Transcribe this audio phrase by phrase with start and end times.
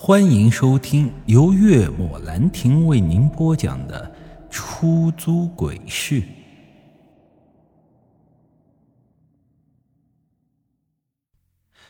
[0.00, 4.08] 欢迎收听由月末兰亭为您播讲的
[4.48, 6.22] 《出租鬼市》。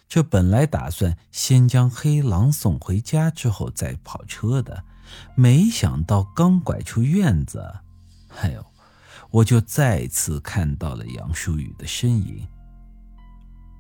[0.08, 4.84] 这本来打算先将黑狼送回家之后再跑车的，
[5.34, 7.62] 没想到刚拐出院子，
[8.40, 8.64] 哎呦，
[9.28, 12.48] 我就再次看到了杨淑雨的身影。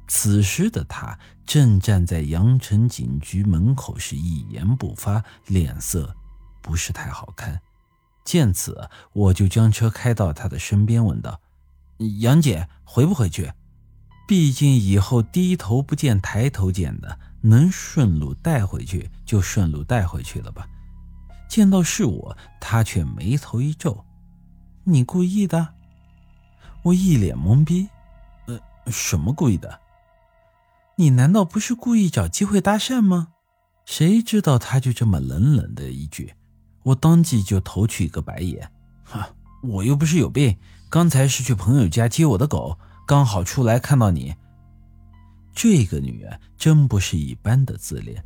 [0.08, 6.16] 此时的他正站在阳城警局门口，是一言不发，脸色
[6.62, 7.60] 不是太好看。
[8.24, 11.40] 见此，我就将车开到他的身边，问道
[12.20, 13.52] ：“杨姐，回不回去？
[14.26, 20.66] 毕竟以后低头不见抬头见的，能顺路带回去就顺路带回去了吧。”
[21.48, 24.04] 见到是我，他却眉头一皱
[24.84, 25.74] ：“你故意的？”
[26.84, 27.88] 我一脸懵逼
[28.46, 29.80] ：“呃，什么故意的？”
[31.00, 33.28] 你难道不是故意找机会搭讪吗？
[33.84, 36.34] 谁知道他就这么冷冷的一句，
[36.82, 38.68] 我当即就投去一个白眼。
[39.04, 39.30] 哈，
[39.62, 40.58] 我又不是有病，
[40.90, 44.34] 刚才是去朋友家接我的狗，刚好出来看到你。
[45.54, 48.20] 这个女人真不是一般的自恋，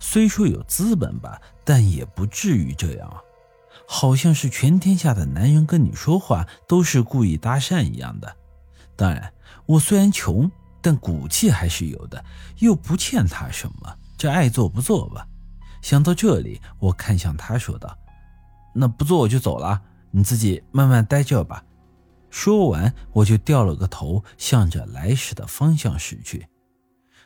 [0.00, 3.22] 虽说有资本吧，但也不至于这样啊，
[3.86, 8.36] 好像是全天下的男人跟你说话都是故意搭讪一样的。
[8.96, 9.32] 当然，
[9.66, 10.50] 我虽然穷。
[10.86, 12.24] 但骨气还是有的，
[12.58, 15.26] 又不欠他什么，这爱做不做吧。
[15.82, 17.98] 想到这里，我看向他说道
[18.72, 21.64] ：“那不做我就走了，你自己慢慢待这吧。”
[22.30, 26.46] 说完，我就掉了个头，向着来时的方向驶去。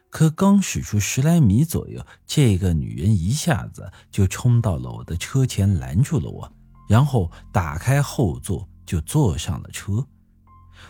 [0.08, 6.50] 可刚驶出十来米左右，这个女人一下子就冲到了我的车前，拦住了我，
[6.88, 10.06] 然后打开后座就坐上了车。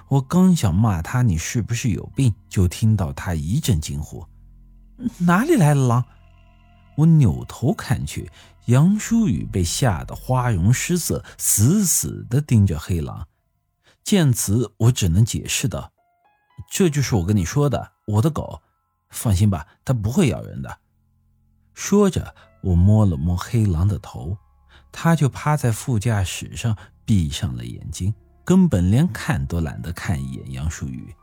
[0.08, 4.26] 我刚想骂他你是不是有病，就听到他一阵惊呼
[5.20, 6.04] ：“哪里来的狼？”
[6.96, 8.30] 我扭头看去，
[8.66, 13.26] 杨舒雨被吓得花容失色，死死地盯着黑狼。
[14.02, 15.92] 见此，我只能解释道
[16.70, 18.60] ：“这就是我跟你说的，我的狗，
[19.08, 20.78] 放心吧，它不会咬人的。”
[21.72, 24.36] 说着，我摸了摸黑狼的头，
[24.92, 28.12] 它就趴在副驾驶上，闭上了眼睛。
[28.44, 31.14] 根本连看都懒得看一眼杨淑雨，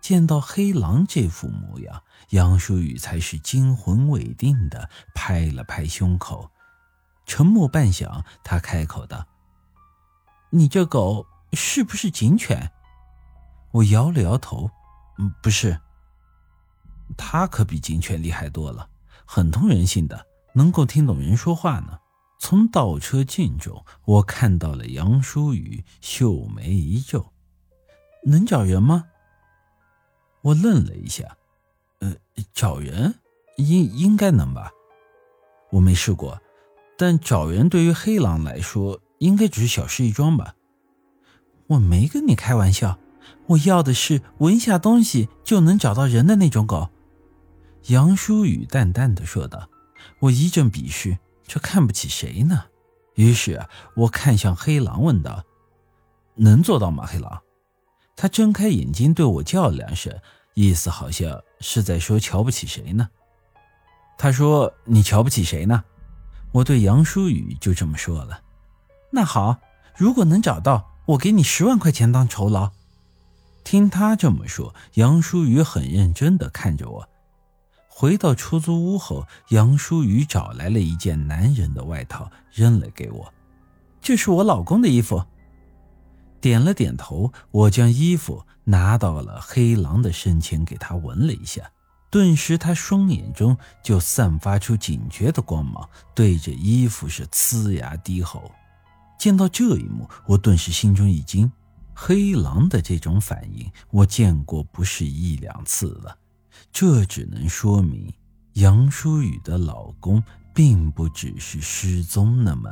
[0.00, 6.50] 见到黑狼这副模样，杨淑雨才是惊魂未定的拍了拍胸口。
[7.26, 9.26] 沉默半晌，他开口道
[10.50, 12.70] ：“你这狗是不是警犬？”
[13.72, 14.70] 我摇了摇头
[15.18, 15.80] ：“嗯，不是。
[17.16, 18.88] 它可比警犬厉害多了，
[19.26, 21.98] 很通人性的，能够听懂人说话呢。”
[22.46, 27.32] 从倒车镜中，我看到了杨淑雨，秀眉一皱
[28.22, 29.06] ：“能找人吗？”
[30.44, 31.38] 我愣了一下
[32.00, 32.14] ，“呃，
[32.52, 33.14] 找人，
[33.56, 34.70] 应应该能吧？
[35.70, 36.38] 我没试过，
[36.98, 40.54] 但找人对于黑狼来说，应该只是小事一桩吧？”
[41.68, 42.98] 我没跟你开玩笑，
[43.46, 46.90] 我要的是闻下东西就能找到人的那种狗。”
[47.88, 49.70] 杨淑雨淡淡的说道。
[50.18, 51.16] 我一阵鄙视。
[51.46, 52.64] 这看不起谁呢？
[53.14, 55.44] 于是我看向黑狼，问道
[56.34, 57.42] ：“能做到吗？”黑狼，
[58.16, 60.12] 他睁开眼睛对我叫了两声，
[60.54, 63.08] 意思好像是在说瞧不起谁呢。
[64.18, 65.84] 他说：“你瞧不起谁呢？”
[66.52, 68.40] 我对杨舒雨就这么说了。
[69.10, 69.58] 那好，
[69.96, 72.72] 如果能找到，我给你十万块钱当酬劳。
[73.64, 77.08] 听他这么说，杨舒雨很认真地看着我。
[77.96, 83.32] 回到出租屋后，杨淑雨找来了一件男人的外套，扔了给我。
[84.00, 85.24] 这是我老公的衣服。
[86.40, 91.70] 点了点头，我将衣服拿到了黑狼的身前，给他闻了一下。
[92.10, 98.50] 顿时，他双眼中就散发出警觉的光芒，对着衣服是呲牙低吼。
[99.16, 101.50] 见到这一幕，我顿时心中一惊。
[101.94, 106.18] 黑狼的这种反应，我见过不是一两次了。
[106.72, 108.12] 这只能说明
[108.54, 110.22] 杨淑雨的老公
[110.54, 112.70] 并不只是失踪那么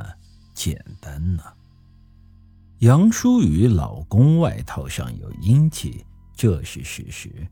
[0.53, 1.43] 简单呢。
[2.79, 7.47] 杨淑雨老公外套上有阴气，这是事实，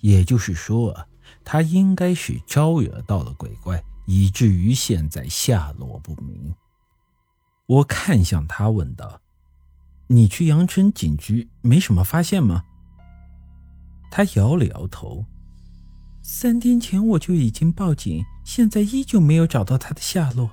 [0.00, 1.06] 也就是说，
[1.44, 6.54] 他应该是招惹到了鬼怪，以至于现在下落不明。
[7.66, 9.20] 我看向他问道
[10.08, 12.64] ：“你去阳春警局没什么发现吗？”
[14.10, 15.24] 他摇了摇头。
[16.24, 20.48] 三天前我就已经报警，现在依旧没有找到他的下落。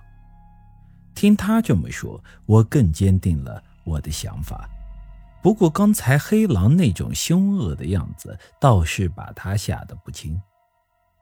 [1.13, 4.67] 听他这么说，我更坚定了我的想法。
[5.43, 10.41] 不过刚才黑狼那种凶恶的样子，倒是把他吓得不轻。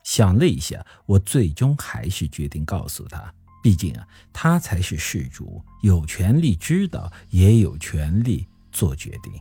[0.03, 9.33] 想了一下，我最终还是决定告诉他，毕竟啊，他才是事主，有权利知道，也有权利做决定。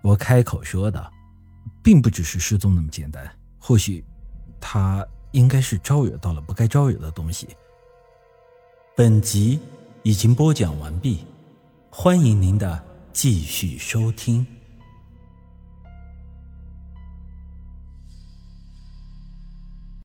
[0.00, 1.12] 我开口说道
[1.82, 3.28] ：“并不只是失踪那么简单，
[3.58, 4.04] 或许
[4.62, 7.48] 他应该是招惹到了不该招惹的东西。”
[8.96, 9.58] 本集
[10.02, 11.26] 已经播讲完毕，
[11.90, 12.82] 欢迎您的
[13.12, 14.46] 继续收听。